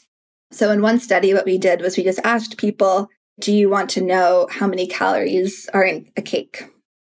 [0.51, 3.89] So in one study, what we did was we just asked people, do you want
[3.91, 6.71] to know how many calories are in a cake?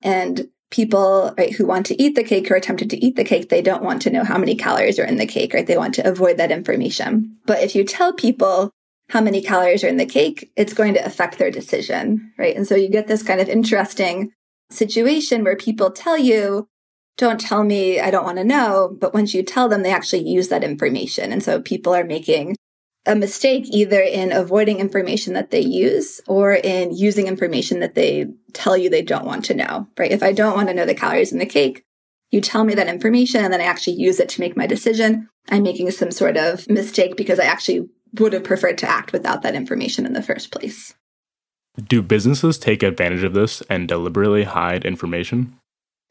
[0.03, 3.49] And people right, who want to eat the cake or attempted to eat the cake,
[3.49, 5.67] they don't want to know how many calories are in the cake, right?
[5.67, 7.37] They want to avoid that information.
[7.47, 8.71] But if you tell people
[9.11, 12.55] how many calories are in the cake, it's going to affect their decision, right?
[12.55, 14.33] And so you get this kind of interesting
[14.71, 16.69] situation where people tell you,
[17.19, 18.97] don't tell me, I don't want to know.
[18.99, 21.33] But once you tell them, they actually use that information.
[21.33, 22.57] And so people are making
[23.05, 28.27] a mistake either in avoiding information that they use or in using information that they
[28.53, 30.13] tell you they don't want to know, right?
[30.13, 31.83] If I don't want to know the calories in the cake,
[32.31, 35.29] you tell me that information and then I actually use it to make my decision.
[35.49, 39.43] I'm making some sort of mistake because I actually would have preferred to act without
[39.43, 40.95] that information in the first place.
[41.83, 45.58] Do businesses take advantage of this and deliberately hide information?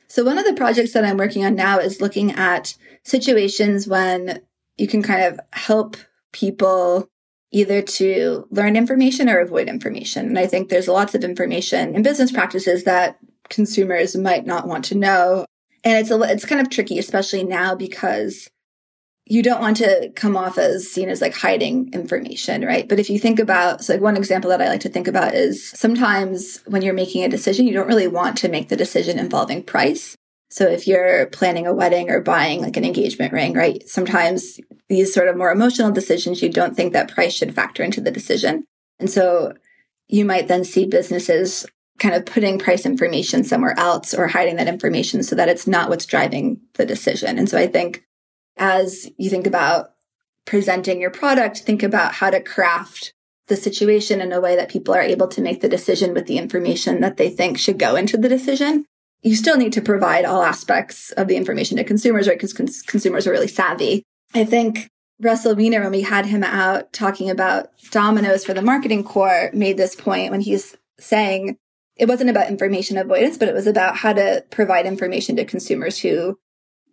[0.08, 4.42] So, one of the projects that I'm working on now is looking at situations when
[4.78, 5.98] you can kind of help
[6.32, 7.10] people
[7.52, 10.28] either to learn information or avoid information.
[10.28, 13.18] And I think there's lots of information in business practices that
[13.50, 15.46] consumers might not want to know.
[15.84, 18.50] And it's a, it's kind of tricky, especially now because
[19.30, 22.88] you don't want to come off as seen as like hiding information, right?
[22.88, 25.34] But if you think about, so like one example that I like to think about
[25.34, 29.20] is sometimes when you're making a decision, you don't really want to make the decision
[29.20, 30.16] involving price.
[30.50, 33.88] So if you're planning a wedding or buying like an engagement ring, right?
[33.88, 38.00] Sometimes these sort of more emotional decisions, you don't think that price should factor into
[38.00, 38.64] the decision.
[39.00, 39.54] And so
[40.08, 41.66] you might then see businesses
[42.00, 45.90] kind of putting price information somewhere else or hiding that information so that it's not
[45.90, 47.38] what's driving the decision.
[47.38, 48.04] And so I think
[48.58, 49.92] as you think about
[50.46, 53.14] presenting your product, think about how to craft
[53.48, 56.38] the situation in a way that people are able to make the decision with the
[56.38, 58.86] information that they think should go into the decision
[59.22, 62.38] you still need to provide all aspects of the information to consumers, right?
[62.38, 64.04] Because cons- consumers are really savvy.
[64.34, 64.90] I think
[65.20, 69.78] Russell Weiner, when we had him out talking about Domino's for the marketing core, made
[69.78, 71.58] this point when he's saying
[71.96, 75.98] it wasn't about information avoidance, but it was about how to provide information to consumers
[75.98, 76.38] who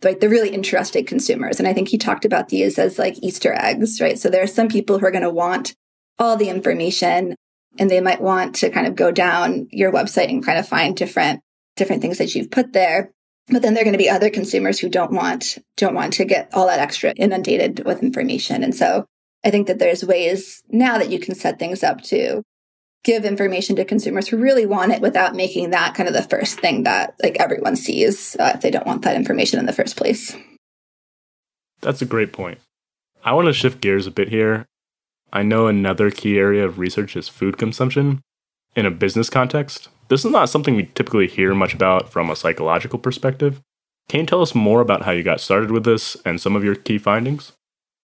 [0.03, 1.59] like the really interested consumers.
[1.59, 4.19] And I think he talked about these as like Easter eggs, right?
[4.19, 5.75] So there are some people who are going to want
[6.19, 7.35] all the information
[7.79, 10.97] and they might want to kind of go down your website and kind of find
[10.97, 11.41] different
[11.77, 13.11] different things that you've put there.
[13.49, 16.25] But then there are going to be other consumers who don't want don't want to
[16.25, 18.63] get all that extra inundated with information.
[18.63, 19.07] And so
[19.45, 22.43] I think that there's ways now that you can set things up to
[23.05, 26.59] give information to consumers who really want it without making that kind of the first
[26.59, 29.97] thing that like everyone sees uh, if they don't want that information in the first
[29.97, 30.35] place.
[31.81, 32.59] That's a great point.
[33.23, 34.67] I want to shift gears a bit here.
[35.33, 38.23] I know another key area of research is food consumption
[38.75, 39.89] in a business context.
[40.09, 43.61] This is not something we typically hear much about from a psychological perspective.
[44.09, 46.65] Can you tell us more about how you got started with this and some of
[46.65, 47.53] your key findings?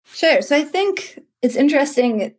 [0.07, 0.41] Sure.
[0.43, 2.35] So I think it's interesting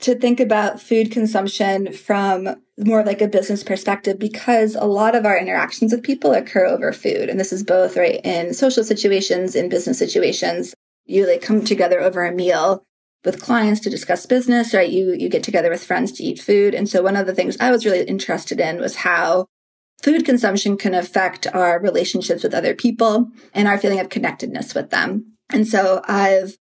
[0.00, 5.24] to think about food consumption from more like a business perspective because a lot of
[5.24, 7.28] our interactions with people occur over food.
[7.30, 10.74] And this is both right in social situations, in business situations.
[11.06, 12.84] You like come together over a meal
[13.24, 14.90] with clients to discuss business, right?
[14.90, 16.74] You you get together with friends to eat food.
[16.74, 19.46] And so one of the things I was really interested in was how
[20.02, 24.90] food consumption can affect our relationships with other people and our feeling of connectedness with
[24.90, 25.32] them.
[25.50, 26.56] And so I've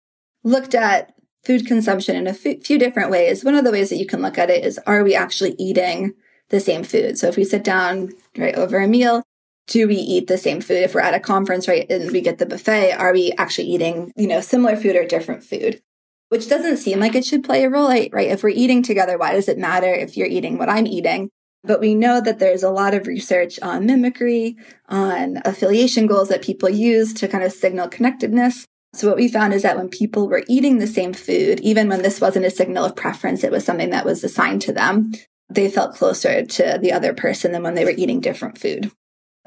[0.43, 1.12] looked at
[1.43, 3.43] food consumption in a few different ways.
[3.43, 6.13] One of the ways that you can look at it is are we actually eating
[6.49, 7.17] the same food?
[7.17, 9.23] So if we sit down right over a meal,
[9.67, 10.83] do we eat the same food?
[10.83, 14.11] If we're at a conference, right, and we get the buffet, are we actually eating,
[14.15, 15.81] you know, similar food or different food?
[16.29, 18.09] Which doesn't seem like it should play a role, right?
[18.13, 21.29] If we're eating together, why does it matter if you're eating what I'm eating?
[21.63, 24.57] But we know that there's a lot of research on mimicry,
[24.89, 28.65] on affiliation goals that people use to kind of signal connectedness.
[28.95, 32.03] So what we found is that when people were eating the same food, even when
[32.03, 35.11] this wasn't a signal of preference, it was something that was assigned to them,
[35.49, 38.91] they felt closer to the other person than when they were eating different food.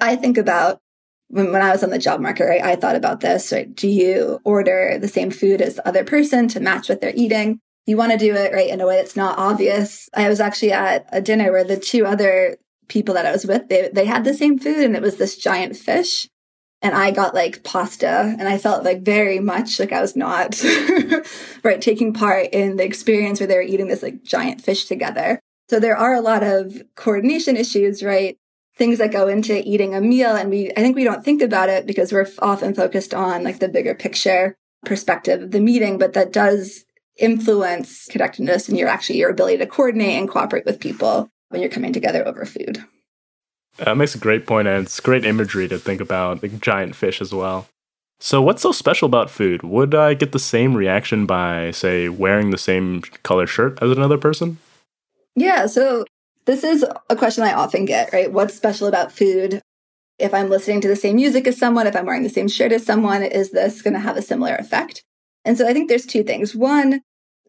[0.00, 0.80] I think about
[1.28, 3.72] when, when I was on the job market, right, I thought about this, right?
[3.72, 7.60] Do you order the same food as the other person to match what they're eating?
[7.86, 10.08] You want to do it right in a way that's not obvious.
[10.12, 12.56] I was actually at a dinner where the two other
[12.88, 15.36] people that I was with, they, they had the same food and it was this
[15.36, 16.28] giant fish
[16.86, 20.62] and I got like pasta and I felt like very much like I was not
[21.64, 25.40] right taking part in the experience where they were eating this like giant fish together.
[25.68, 28.36] So there are a lot of coordination issues, right?
[28.76, 31.68] Things that go into eating a meal and we I think we don't think about
[31.68, 36.12] it because we're often focused on like the bigger picture perspective of the meeting, but
[36.12, 36.84] that does
[37.16, 41.70] influence connectedness and your actually your ability to coordinate and cooperate with people when you're
[41.70, 42.84] coming together over food.
[43.78, 46.94] Uh, that makes a great point, and it's great imagery to think about the giant
[46.94, 47.66] fish as well.
[48.18, 49.62] So, what's so special about food?
[49.62, 54.16] Would I get the same reaction by, say, wearing the same color shirt as another
[54.16, 54.58] person?
[55.34, 56.06] Yeah, so
[56.46, 58.32] this is a question I often get, right?
[58.32, 59.60] What's special about food?
[60.18, 62.72] If I'm listening to the same music as someone, if I'm wearing the same shirt
[62.72, 65.02] as someone, is this going to have a similar effect?
[65.44, 66.54] And so I think there's two things.
[66.54, 67.02] One,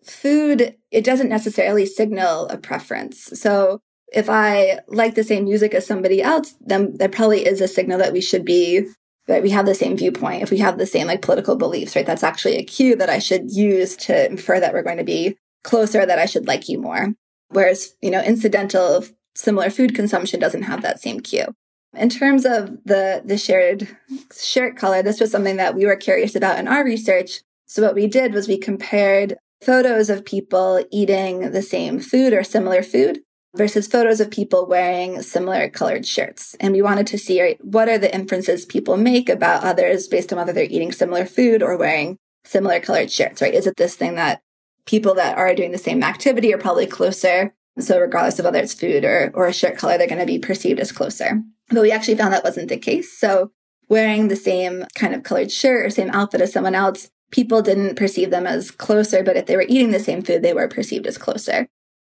[0.03, 3.29] food, it doesn't necessarily signal a preference.
[3.39, 3.79] So
[4.13, 7.97] if I like the same music as somebody else, then that probably is a signal
[7.99, 8.87] that we should be
[9.27, 10.41] that we have the same viewpoint.
[10.41, 12.05] If we have the same like political beliefs, right?
[12.05, 15.37] That's actually a cue that I should use to infer that we're going to be
[15.63, 17.13] closer, that I should like you more.
[17.49, 21.53] Whereas, you know, incidental similar food consumption doesn't have that same cue.
[21.93, 23.97] In terms of the the shared
[24.35, 27.41] shirt color, this was something that we were curious about in our research.
[27.65, 32.43] So what we did was we compared photos of people eating the same food or
[32.43, 33.19] similar food
[33.57, 36.55] versus photos of people wearing similar colored shirts.
[36.59, 40.31] And we wanted to see right, what are the inferences people make about others based
[40.31, 43.53] on whether they're eating similar food or wearing similar colored shirts, right?
[43.53, 44.41] Is it this thing that
[44.85, 47.53] people that are doing the same activity are probably closer?
[47.79, 50.39] So regardless of whether it's food or, or a shirt color, they're going to be
[50.39, 51.41] perceived as closer.
[51.69, 53.17] But we actually found that wasn't the case.
[53.19, 53.51] So
[53.89, 57.95] wearing the same kind of colored shirt or same outfit as someone else, people didn't
[57.95, 61.07] perceive them as closer, but if they were eating the same food, they were perceived
[61.07, 61.67] as closer.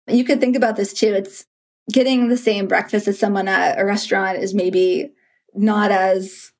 [0.08, 1.14] You could think about this too.
[1.14, 1.44] It's
[1.90, 5.12] getting the same breakfast as someone at a restaurant is maybe
[5.54, 6.52] not as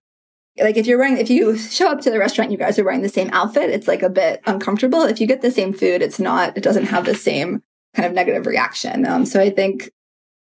[0.58, 3.02] like if you're wearing if you show up to the restaurant you guys are wearing
[3.02, 6.18] the same outfit it's like a bit uncomfortable if you get the same food it's
[6.18, 7.62] not it doesn't have the same
[7.94, 9.90] kind of negative reaction um, so i think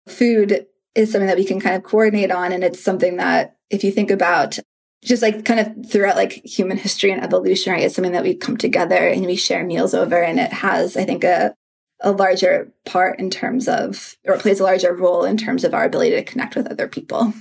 [0.09, 3.85] food is something that we can kind of coordinate on and it's something that if
[3.85, 4.59] you think about
[5.05, 8.35] just like kind of throughout like human history and evolution right it's something that we
[8.35, 11.55] come together and we share meals over and it has i think a
[12.01, 15.75] a larger part in terms of, or it plays a larger role in terms of
[15.75, 17.33] our ability to connect with other people.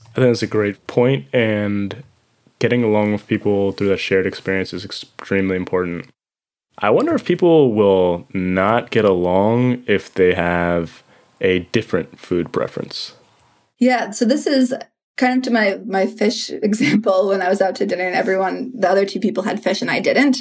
[0.00, 2.02] I think that's a great point, and
[2.58, 6.08] getting along with people through that shared experience is extremely important.
[6.78, 11.02] I wonder if people will not get along if they have
[11.40, 13.14] a different food preference?
[13.78, 14.74] Yeah, so this is
[15.16, 18.72] kind of to my my fish example when I was out to dinner and everyone
[18.74, 20.38] the other two people had fish and I didn't.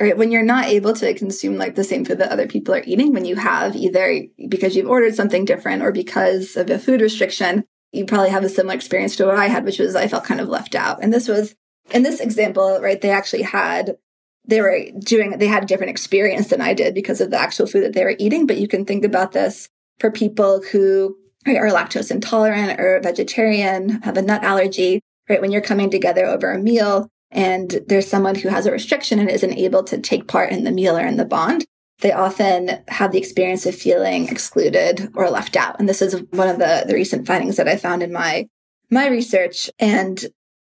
[0.00, 2.84] Right, when you're not able to consume like the same food that other people are
[2.86, 7.00] eating, when you have either because you've ordered something different or because of a food
[7.00, 10.24] restriction, you probably have a similar experience to what I had, which was I felt
[10.24, 11.02] kind of left out.
[11.02, 11.56] And this was
[11.90, 13.00] in this example, right?
[13.00, 13.96] They actually had
[14.44, 17.66] they were doing they had a different experience than I did because of the actual
[17.66, 18.46] food that they were eating.
[18.46, 24.16] But you can think about this for people who are lactose intolerant or vegetarian, have
[24.16, 25.40] a nut allergy, right?
[25.40, 29.30] When you're coming together over a meal and there's someone who has a restriction and
[29.30, 31.64] isn't able to take part in the meal or in the bond,
[32.00, 35.78] they often have the experience of feeling excluded or left out.
[35.78, 38.48] And this is one of the, the recent findings that I found in my,
[38.90, 39.68] my research.
[39.78, 40.24] And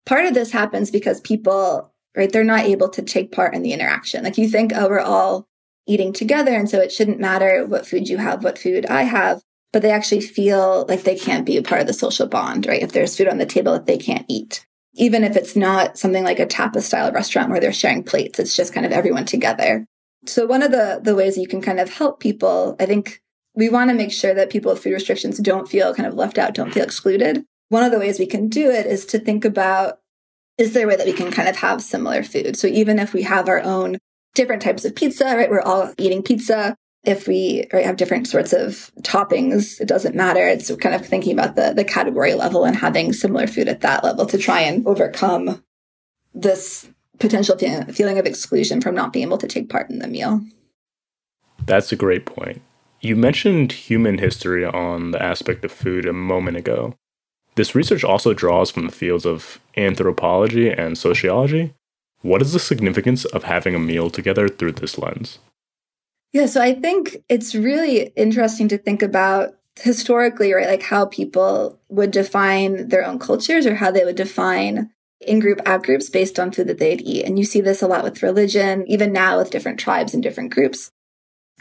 [0.06, 3.72] part of this happens because people, right, they're not able to take part in the
[3.72, 4.24] interaction.
[4.24, 5.46] Like you think, oh, we're all
[5.86, 6.54] eating together.
[6.54, 9.40] And so it shouldn't matter what food you have, what food I have
[9.72, 12.82] but they actually feel like they can't be a part of the social bond, right?
[12.82, 16.24] If there's food on the table that they can't eat, even if it's not something
[16.24, 19.86] like a tapas style restaurant where they're sharing plates, it's just kind of everyone together.
[20.26, 23.22] So one of the, the ways you can kind of help people, I think
[23.54, 26.38] we want to make sure that people with food restrictions don't feel kind of left
[26.38, 27.44] out, don't feel excluded.
[27.68, 29.98] One of the ways we can do it is to think about,
[30.58, 32.56] is there a way that we can kind of have similar food?
[32.56, 33.98] So even if we have our own
[34.34, 35.50] different types of pizza, right?
[35.50, 40.46] We're all eating pizza if we right, have different sorts of toppings, it doesn't matter.
[40.46, 44.04] It's kind of thinking about the, the category level and having similar food at that
[44.04, 45.62] level to try and overcome
[46.34, 47.56] this potential
[47.92, 50.40] feeling of exclusion from not being able to take part in the meal.
[51.64, 52.62] That's a great point.
[53.00, 56.94] You mentioned human history on the aspect of food a moment ago.
[57.54, 61.74] This research also draws from the fields of anthropology and sociology.
[62.22, 65.38] What is the significance of having a meal together through this lens?
[66.32, 70.68] Yeah, so I think it's really interesting to think about historically, right?
[70.68, 74.90] Like how people would define their own cultures or how they would define
[75.20, 77.24] in group out groups based on food that they'd eat.
[77.24, 80.52] And you see this a lot with religion, even now with different tribes and different
[80.52, 80.90] groups.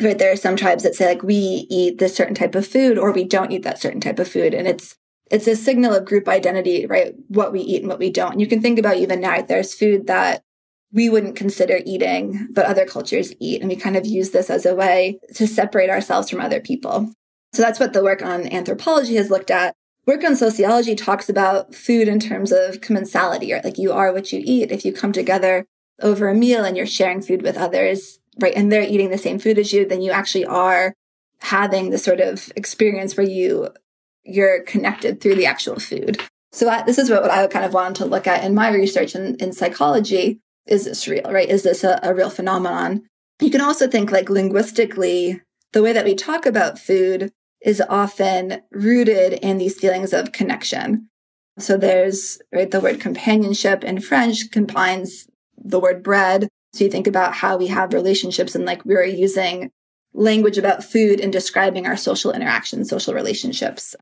[0.02, 0.18] Right.
[0.18, 3.12] There are some tribes that say like we eat this certain type of food or
[3.12, 4.54] we don't eat that certain type of food.
[4.54, 4.96] And it's
[5.30, 7.14] it's a signal of group identity, right?
[7.28, 8.32] What we eat and what we don't.
[8.34, 10.44] And you can think about even now, there's food that
[10.92, 13.62] we wouldn't consider eating, but other cultures eat.
[13.62, 17.14] And we kind of use this as a way to separate ourselves from other people.
[17.54, 19.76] So that's what the work on anthropology has looked at.
[20.06, 24.32] Work on sociology talks about food in terms of commensality, or like you are what
[24.34, 24.72] you eat.
[24.72, 25.66] If you come together
[26.02, 29.38] over a meal and you're sharing food with others, right, and they're eating the same
[29.38, 30.94] food as you, then you actually are
[31.42, 33.70] having the sort of experience where you
[34.24, 36.22] you're connected through the actual food.
[36.52, 38.72] So I, this is what, what I kind of wanted to look at in my
[38.72, 40.40] research in, in psychology
[40.70, 41.50] is this real, right?
[41.50, 43.04] Is this a, a real phenomenon?
[43.42, 45.42] You can also think like linguistically,
[45.74, 51.10] the way that we talk about food is often rooted in these feelings of connection.
[51.58, 55.28] So there's right the word companionship in French combines
[55.58, 56.48] the word bread.
[56.74, 59.72] So you think about how we have relationships and like we're using
[60.14, 63.96] language about food in describing our social interactions, social relationships.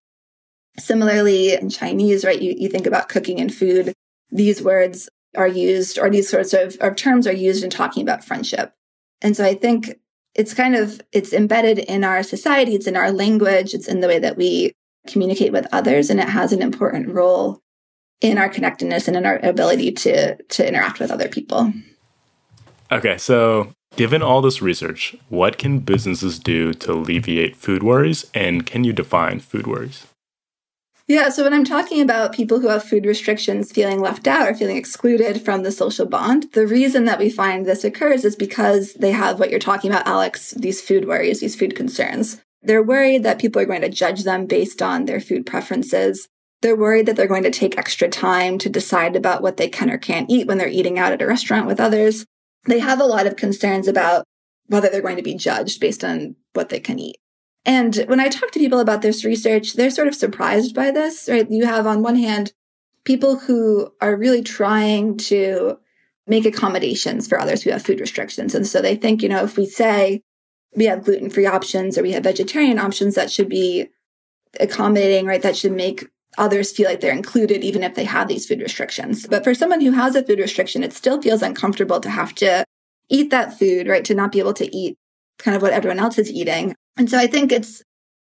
[0.78, 3.94] Similarly, in Chinese, right, you, you think about cooking and food.
[4.30, 8.24] These words are used or these sorts of, of terms are used in talking about
[8.24, 8.74] friendship.
[9.22, 10.00] And so I think
[10.36, 14.08] it's kind of it's embedded in our society, it's in our language, it's in the
[14.08, 14.74] way that we
[15.08, 17.60] communicate with others, and it has an important role
[18.22, 21.74] in our connectedness and in our ability to to interact with other people.
[22.92, 28.66] Okay, so given all this research, what can businesses do to alleviate food worries and
[28.66, 30.06] can you define food worries?
[31.08, 31.30] Yeah.
[31.30, 34.76] So when I'm talking about people who have food restrictions feeling left out or feeling
[34.76, 39.12] excluded from the social bond, the reason that we find this occurs is because they
[39.12, 42.42] have what you're talking about, Alex, these food worries, these food concerns.
[42.62, 46.28] They're worried that people are going to judge them based on their food preferences.
[46.62, 49.90] They're worried that they're going to take extra time to decide about what they can
[49.90, 52.26] or can't eat when they're eating out at a restaurant with others.
[52.66, 54.26] They have a lot of concerns about
[54.66, 57.16] whether they're going to be judged based on what they can eat.
[57.68, 61.28] And when I talk to people about this research, they're sort of surprised by this,
[61.30, 61.50] right?
[61.52, 62.54] You have on one hand,
[63.04, 65.78] people who are really trying to
[66.26, 68.56] make accommodations for others who have food restrictions.
[68.56, 70.22] And so they think, you know, if we say
[70.76, 73.90] we have gluten free options or we have vegetarian options, that should be
[74.60, 75.42] accommodating, right?
[75.42, 76.08] That should make
[76.38, 79.28] others feel like they're included, even if they have these food restrictions.
[79.28, 82.64] But for someone who has a food restriction, it still feels uncomfortable to have to
[83.10, 84.06] eat that food, right?
[84.06, 84.98] To not be able to eat
[85.38, 86.76] kind of what everyone else is eating.
[86.98, 87.84] And so I think it's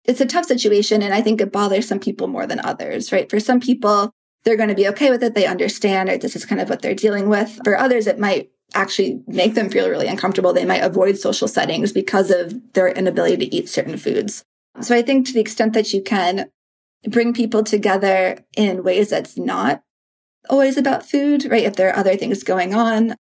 [0.06, 3.30] it's a tough situation and I think it bothers some people more than others, right?
[3.30, 4.12] For some people,
[4.44, 5.34] they're going to be okay with it.
[5.34, 6.22] They understand, right?
[6.22, 7.60] This is kind of what they're dealing with.
[7.66, 10.54] For others, it might actually make them feel really uncomfortable.
[10.54, 14.46] They might avoid social settings because of their inability to eat certain foods.
[14.82, 16.50] So I think to the extent that you can
[17.10, 19.84] bring people together in ways that's not
[20.50, 21.66] always about food, right?
[21.66, 23.16] If there are other things going on.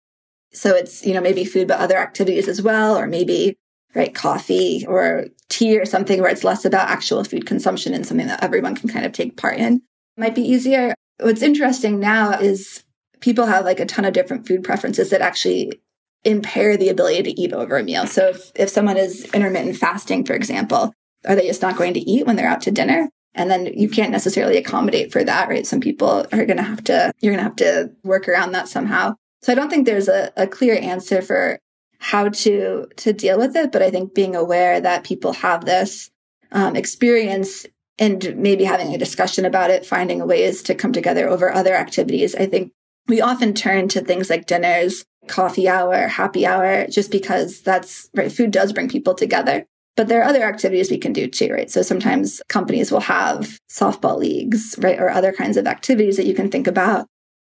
[0.53, 3.57] So it's, you know, maybe food, but other activities as well, or maybe,
[3.95, 8.27] right, coffee or tea or something where it's less about actual food consumption and something
[8.27, 9.83] that everyone can kind of take part in
[10.17, 10.95] might be easier.
[11.21, 12.85] What's interesting now is
[13.21, 15.81] people have like a ton of different food preferences that actually
[16.25, 18.07] impair the ability to eat over a meal.
[18.07, 20.93] So if, if someone is intermittent fasting, for example,
[21.27, 23.09] are they just not going to eat when they're out to dinner?
[23.35, 25.67] And then you can't necessarily accommodate for that, right?
[25.67, 28.69] Some people are going to have to, you're going to have to work around that
[28.69, 29.15] somehow.
[29.43, 31.59] So I don't think there's a, a clear answer for
[32.05, 33.73] how to, to deal with it.
[33.73, 36.11] But I think being aware that people have this
[36.53, 37.65] um, experience
[37.99, 42.35] and maybe having a discussion about it, finding ways to come together over other activities.
[42.35, 42.73] I think
[43.09, 48.31] we often turn to things like dinners, coffee hour, happy hour, just because that's right.
[48.31, 49.65] Food does bring people together.
[49.97, 51.71] But there are other activities we can do too, right?
[51.71, 55.01] So sometimes companies will have softball leagues, right?
[55.01, 57.07] Or other kinds of activities that you can think about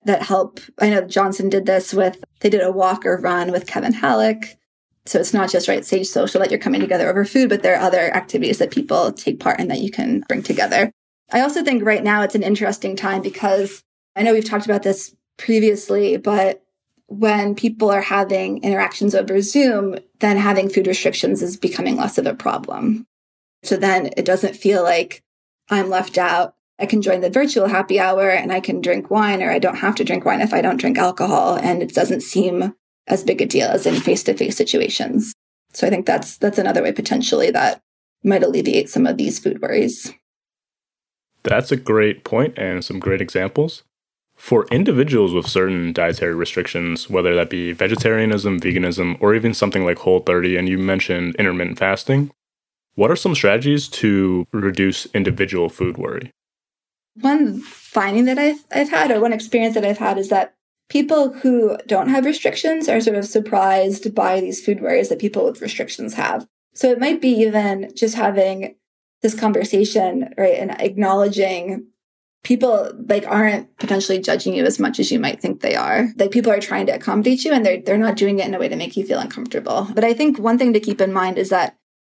[0.05, 0.59] that help.
[0.79, 4.57] I know Johnson did this with, they did a walk or run with Kevin Halleck.
[5.05, 7.75] So it's not just right Sage Social that you're coming together over food, but there
[7.75, 10.91] are other activities that people take part in that you can bring together.
[11.31, 13.83] I also think right now it's an interesting time because
[14.15, 16.63] I know we've talked about this previously, but
[17.07, 22.25] when people are having interactions over Zoom, then having food restrictions is becoming less of
[22.25, 23.05] a problem.
[23.63, 25.21] So then it doesn't feel like
[25.69, 26.55] I'm left out.
[26.79, 29.77] I can join the virtual happy hour and I can drink wine, or I don't
[29.77, 31.55] have to drink wine if I don't drink alcohol.
[31.55, 32.73] And it doesn't seem
[33.07, 35.33] as big a deal as in face to face situations.
[35.73, 37.81] So I think that's that's another way potentially that
[38.23, 40.13] might alleviate some of these food worries.
[41.43, 43.83] That's a great point and some great examples.
[44.35, 49.99] For individuals with certain dietary restrictions, whether that be vegetarianism, veganism, or even something like
[49.99, 52.31] Whole 30, and you mentioned intermittent fasting,
[52.95, 56.31] what are some strategies to reduce individual food worry?
[57.15, 60.55] One finding that I've, I've had, or one experience that I've had, is that
[60.89, 65.45] people who don't have restrictions are sort of surprised by these food worries that people
[65.45, 66.47] with restrictions have.
[66.73, 68.75] So it might be even just having
[69.21, 71.87] this conversation, right, and acknowledging
[72.43, 76.09] people like aren't potentially judging you as much as you might think they are.
[76.17, 78.59] Like people are trying to accommodate you and they're they're not doing it in a
[78.59, 79.87] way to make you feel uncomfortable.
[79.93, 81.77] But I think one thing to keep in mind is that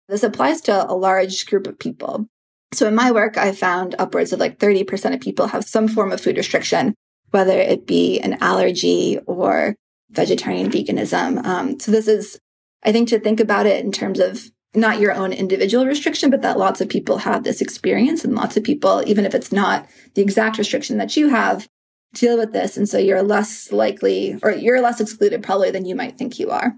[0.09, 2.26] this applies to a large group of people.
[2.74, 6.12] So in my work, I found upwards of like 30% of people have some form
[6.12, 6.94] of food restriction,
[7.30, 9.76] whether it be an allergy or
[10.10, 11.44] vegetarian veganism.
[11.44, 12.38] Um, so this is,
[12.82, 16.42] I think, to think about it in terms of not your own individual restriction, but
[16.42, 19.88] that lots of people have this experience and lots of people, even if it's not
[20.14, 21.68] the exact restriction that you have,
[22.14, 22.76] deal with this.
[22.76, 26.50] And so you're less likely or you're less excluded probably than you might think you
[26.50, 26.74] are.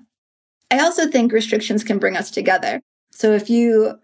[0.70, 2.80] I also think restrictions can bring us together.
[3.12, 3.98] So if you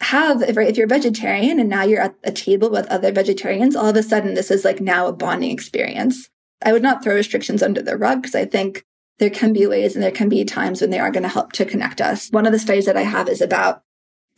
[0.00, 3.88] have, if, if you're vegetarian and now you're at a table with other vegetarians, all
[3.88, 6.28] of a sudden this is like now a bonding experience.
[6.62, 8.84] I would not throw restrictions under the rug because I think
[9.18, 11.52] there can be ways and there can be times when they are going to help
[11.52, 12.28] to connect us.
[12.30, 13.82] One of the studies that I have is about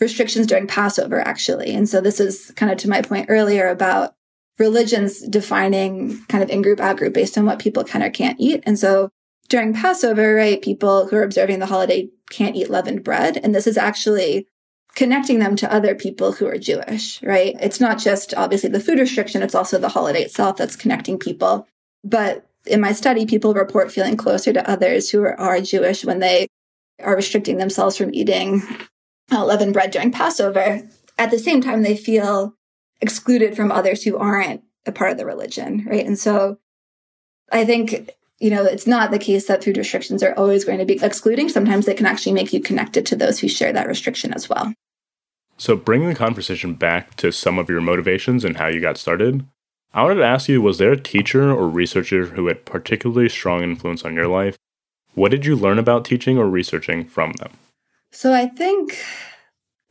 [0.00, 1.74] restrictions during Passover, actually.
[1.74, 4.14] And so this is kind of to my point earlier about
[4.58, 8.40] religions defining kind of in group, out group based on what people can or can't
[8.40, 8.62] eat.
[8.64, 9.10] And so
[9.48, 13.38] during Passover, right, people who are observing the holiday can't eat leavened bread.
[13.38, 14.46] And this is actually
[14.98, 17.54] connecting them to other people who are Jewish, right?
[17.60, 21.68] It's not just obviously the food restriction, it's also the holiday itself that's connecting people.
[22.02, 26.18] But in my study, people report feeling closer to others who are, are Jewish when
[26.18, 26.48] they
[27.00, 28.60] are restricting themselves from eating
[29.30, 30.82] uh, leavened bread during Passover.
[31.16, 32.56] At the same time, they feel
[33.00, 36.04] excluded from others who aren't a part of the religion, right?
[36.04, 36.58] And so
[37.52, 40.84] I think, you know, it's not the case that food restrictions are always going to
[40.84, 41.48] be excluding.
[41.48, 44.74] Sometimes they can actually make you connected to those who share that restriction as well.
[45.58, 49.44] So, bringing the conversation back to some of your motivations and how you got started,
[49.92, 53.64] I wanted to ask you was there a teacher or researcher who had particularly strong
[53.64, 54.56] influence on your life?
[55.14, 57.50] What did you learn about teaching or researching from them?
[58.12, 59.04] So I think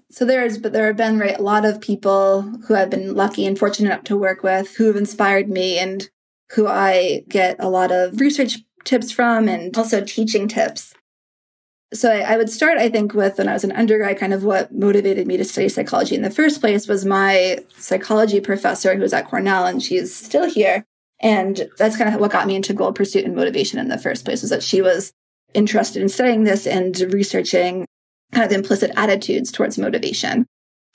[0.10, 3.46] so there's but there have been right, a lot of people who I've been lucky
[3.46, 6.10] and fortunate enough to work with who have inspired me and
[6.52, 10.94] who I get a lot of research tips from and also teaching tips
[11.94, 14.44] so I, I, would start, I think, with when I was an undergrad, kind of
[14.44, 19.02] what motivated me to study psychology in the first place was my psychology professor who
[19.02, 20.84] was at Cornell and she's still here.
[21.22, 24.26] And that's kind of what got me into goal pursuit and motivation in the first
[24.26, 25.14] place was that she was
[25.54, 27.86] interested in studying this and researching
[28.34, 30.46] kind of implicit attitudes towards motivation.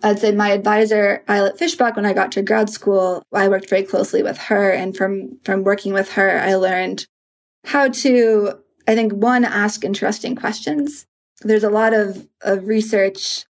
[0.03, 3.85] I'd say my advisor, Ayelet Fishbach, when I got to grad school, I worked very
[3.85, 4.71] closely with her.
[4.71, 7.07] And from, from working with her, I learned
[7.65, 11.07] how to I think one, ask interesting questions.
[11.43, 13.45] There's a lot of, of research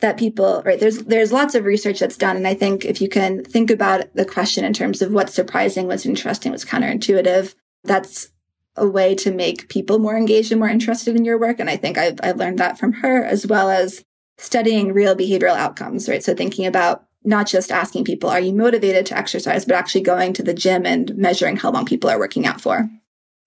[0.00, 2.36] that people right there's there's lots of research that's done.
[2.36, 5.86] And i think if you can think about the question in terms of what's surprising
[5.86, 8.28] what's interesting what's counterintuitive that's
[8.76, 11.58] a way to make people more engaged and more interested in your work.
[11.60, 14.04] And i think i've, I've learned that from her as well as
[14.36, 16.22] studying real behavioral outcomes right?
[16.22, 19.64] So thinking about not just asking people are you motivated to exercise?
[19.64, 22.90] but actually going to the gym and measuring how long people are working out for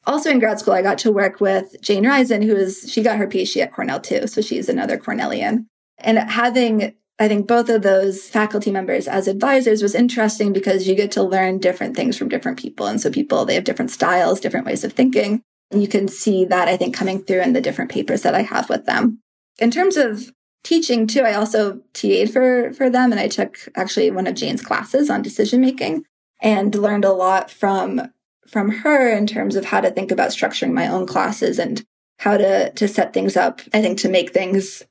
[0.08, 3.18] also in grad school i got to work with jane risen who is she got
[3.18, 5.66] her phd at cornell too so she's another cornellian
[6.00, 10.96] and having, I think both of those faculty members as advisors was interesting because you
[10.96, 12.86] get to learn different things from different people.
[12.86, 15.42] And so people, they have different styles, different ways of thinking.
[15.72, 18.44] And you can see that, I think, coming through in the different papers that I
[18.44, 19.20] have with them.
[19.60, 20.32] In terms of
[20.64, 23.12] teaching too, I also TA'd for, for them.
[23.12, 26.04] And I took actually one of Jane's classes on decision making
[26.40, 28.12] and learned a lot from,
[28.48, 31.84] from her in terms of how to think about structuring my own classes and
[32.20, 33.62] how to, to set things up.
[33.74, 34.84] I think to make things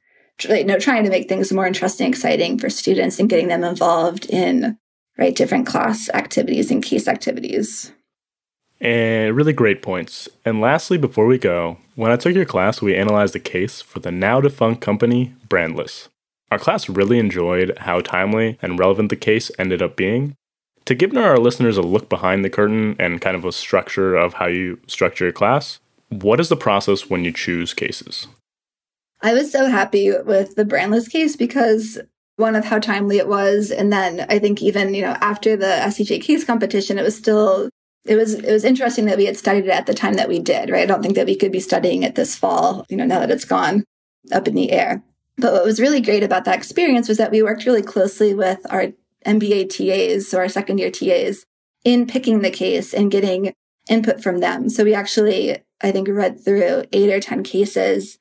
[0.49, 4.27] you know, trying to make things more interesting, exciting for students and getting them involved
[4.27, 4.79] in
[5.19, 7.93] right different class activities and case activities.
[8.81, 10.29] And really great points.
[10.45, 14.01] And lastly, before we go, when I took your class, we analyzed the case for
[14.01, 16.09] the now defunct company Brandless.
[16.51, 20.37] Our class really enjoyed how timely and relevant the case ended up being.
[20.87, 24.34] To give our listeners a look behind the curtain and kind of a structure of
[24.34, 28.28] how you structure your class, what is the process when you choose cases?
[29.20, 31.99] I was so happy with the Brandless case because
[32.37, 33.70] one of how timely it was.
[33.70, 37.68] And then I think even, you know, after the SCJ case competition, it was still,
[38.05, 40.39] it was, it was interesting that we had studied it at the time that we
[40.39, 40.82] did, right?
[40.82, 43.30] I don't think that we could be studying it this fall, you know, now that
[43.30, 43.84] it's gone
[44.30, 45.03] up in the air.
[45.39, 48.61] But what was really great about that experience was that we worked really closely with
[48.70, 48.93] our
[49.27, 51.45] MBA TAs or our second year TAs
[51.85, 53.53] in picking the case and getting
[53.89, 54.68] input from them.
[54.68, 58.18] So we actually, I think, read through eight or 10 cases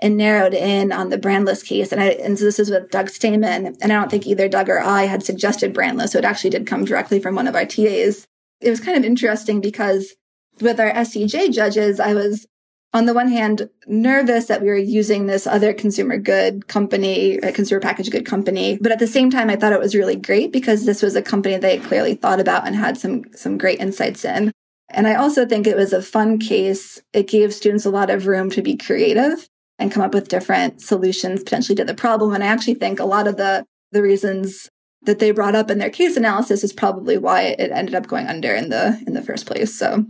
[0.00, 1.92] and narrowed in on the brandless case.
[1.92, 3.76] And, I, and so this is with Doug Stayman.
[3.80, 6.10] And I don't think either Doug or I had suggested brandless.
[6.10, 8.26] So it actually did come directly from one of our TAs.
[8.60, 10.14] It was kind of interesting because
[10.60, 12.46] with our SCJ judges, I was
[12.94, 17.52] on the one hand nervous that we were using this other consumer good company, a
[17.52, 18.78] consumer packaged good company.
[18.80, 21.22] But at the same time, I thought it was really great because this was a
[21.22, 24.52] company they clearly thought about and had some, some great insights in.
[24.90, 27.00] And I also think it was a fun case.
[27.14, 30.82] It gave students a lot of room to be creative and come up with different
[30.82, 32.34] solutions potentially to the problem.
[32.34, 34.68] And I actually think a lot of the, the reasons
[35.04, 38.26] that they brought up in their case analysis is probably why it ended up going
[38.26, 39.76] under in the in the first place.
[39.76, 40.04] So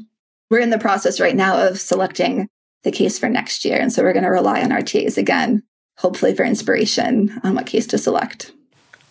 [0.50, 2.48] we're in the process right now of selecting
[2.84, 3.78] the case for next year.
[3.78, 5.62] And so we're going to rely on our TAs again,
[5.98, 8.52] hopefully for inspiration on what case to select.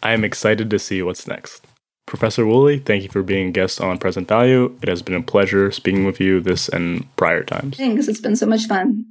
[0.04, 1.66] I am excited to see what's next.
[2.08, 4.78] Professor Woolley, thank you for being a guest on Present Value.
[4.82, 7.78] It has been a pleasure speaking with you this and prior times.
[7.78, 8.08] Thanks.
[8.08, 9.06] It's been so much fun.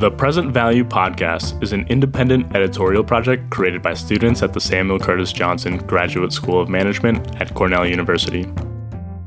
[0.00, 4.98] The Present Value Podcast is an independent editorial project created by students at the Samuel
[4.98, 8.50] Curtis Johnson Graduate School of Management at Cornell University.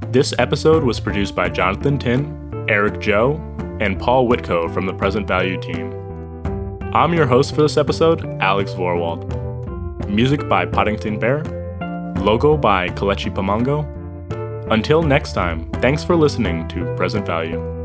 [0.09, 3.36] This episode was produced by Jonathan Tin, Eric Joe,
[3.82, 5.93] and Paul Whitko from the Present Value team.
[6.91, 9.30] I'm your host for this episode, Alex Vorwald.
[10.09, 11.43] Music by Poddington Bear.
[12.15, 13.86] Logo by Kalechi Pamango.
[14.71, 17.82] Until next time, thanks for listening to Present Value.